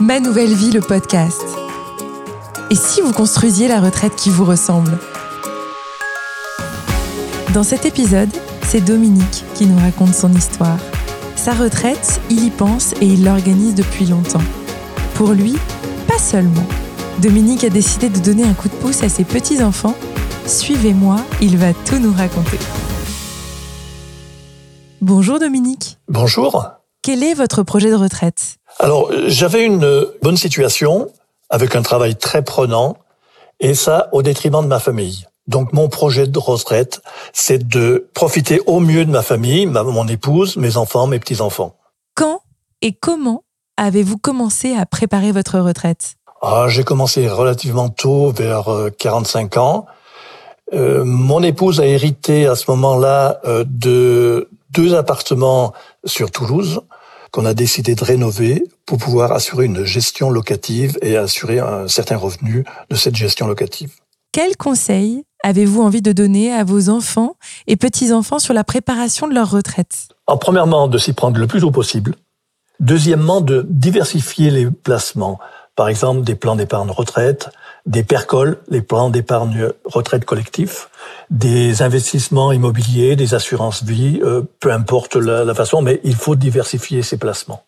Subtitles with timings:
[0.00, 1.42] Ma nouvelle vie, le podcast.
[2.70, 4.98] Et si vous construisiez la retraite qui vous ressemble?
[7.54, 8.30] Dans cet épisode,
[8.62, 10.78] c'est Dominique qui nous raconte son histoire.
[11.34, 14.44] Sa retraite, il y pense et il l'organise depuis longtemps.
[15.14, 15.56] Pour lui,
[16.06, 16.66] pas seulement.
[17.20, 19.96] Dominique a décidé de donner un coup de pouce à ses petits-enfants.
[20.46, 22.58] Suivez-moi, il va tout nous raconter.
[25.00, 25.98] Bonjour Dominique.
[26.08, 26.85] Bonjour.
[27.06, 28.56] Quel est votre projet de retraite?
[28.80, 31.12] Alors, j'avais une bonne situation
[31.50, 32.96] avec un travail très prenant
[33.60, 35.24] et ça au détriment de ma famille.
[35.46, 40.56] Donc mon projet de retraite, c'est de profiter au mieux de ma famille, mon épouse,
[40.56, 41.76] mes enfants, mes petits-enfants.
[42.16, 42.40] Quand
[42.82, 43.44] et comment
[43.76, 46.16] avez-vous commencé à préparer votre retraite?
[46.42, 49.86] Ah, J'ai commencé relativement tôt, vers 45 euh, ans.
[50.72, 55.72] Euh, mon épouse a hérité à ce moment-là euh, de deux appartements
[56.04, 56.80] sur Toulouse
[57.36, 62.16] qu'on a décidé de rénover pour pouvoir assurer une gestion locative et assurer un certain
[62.16, 63.92] revenu de cette gestion locative.
[64.32, 69.34] Quels conseils avez-vous envie de donner à vos enfants et petits-enfants sur la préparation de
[69.34, 70.08] leur retraite?
[70.26, 72.14] En, Premièrement, de s'y prendre le plus tôt possible.
[72.80, 75.38] Deuxièmement, de diversifier les placements.
[75.74, 77.50] Par exemple, des plans d'épargne retraite,
[77.86, 80.90] des percols, les plans d'épargne retraite collectif,
[81.30, 86.36] des investissements immobiliers, des assurances vie, euh, peu importe la, la façon, mais il faut
[86.36, 87.62] diversifier ces placements.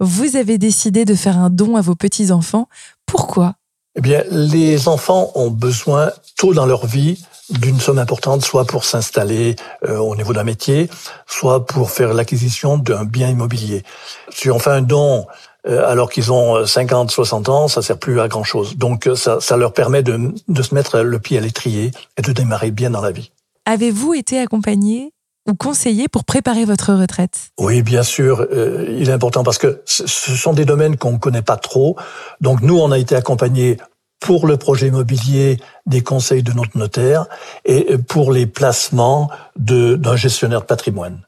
[0.00, 2.68] Vous avez décidé de faire un don à vos petits-enfants.
[3.06, 3.54] Pourquoi?
[3.96, 8.84] Eh bien, les enfants ont besoin, tôt dans leur vie, d'une somme importante, soit pour
[8.84, 9.56] s'installer
[9.88, 10.88] euh, au niveau d'un métier,
[11.26, 13.82] soit pour faire l'acquisition d'un bien immobilier.
[14.30, 15.26] Si on fait un don
[15.66, 18.76] euh, alors qu'ils ont 50, euh, 60 ans, ça sert plus à grand chose.
[18.76, 22.32] Donc ça, ça leur permet de, de se mettre le pied à l'étrier et de
[22.32, 23.32] démarrer bien dans la vie.
[23.66, 25.12] Avez-vous été accompagné
[25.48, 27.50] ou conseillé pour préparer votre retraite?
[27.58, 28.46] Oui, bien sûr.
[28.52, 31.96] il est important parce que ce sont des domaines qu'on ne connaît pas trop.
[32.40, 33.78] Donc nous, on a été accompagnés
[34.20, 37.26] pour le projet immobilier des conseils de notre notaire
[37.64, 41.22] et pour les placements d'un gestionnaire de patrimoine.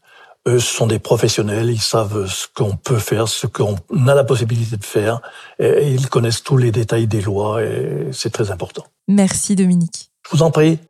[0.46, 3.76] Eux, ce sont des professionnels, ils savent ce qu'on peut faire, ce qu'on
[4.08, 5.20] a la possibilité de faire,
[5.60, 8.84] et ils connaissent tous les détails des lois, et c'est très important.
[9.06, 10.10] Merci Dominique.
[10.26, 10.80] Je vous en prie.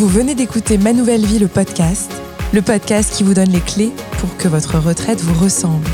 [0.00, 2.10] Vous venez d'écouter Ma Nouvelle Vie, le podcast,
[2.54, 5.84] le podcast qui vous donne les clés pour que votre retraite vous ressemble.